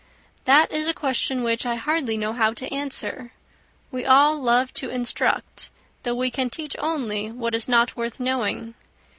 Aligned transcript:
"That 0.45 0.71
is 0.71 0.87
a 0.89 0.95
question 0.95 1.43
which 1.43 1.63
I 1.63 1.75
hardly 1.75 2.17
know 2.17 2.33
how 2.33 2.53
to 2.55 2.67
answer. 2.73 3.33
We 3.91 4.03
all 4.03 4.41
love 4.41 4.73
to 4.73 4.89
instruct, 4.89 5.69
though 6.01 6.15
we 6.15 6.31
can 6.31 6.49
teach 6.49 6.75
only 6.79 7.29
what 7.31 7.53
is 7.53 7.67
not 7.67 7.95
worth 7.95 8.19
knowing. 8.19 8.73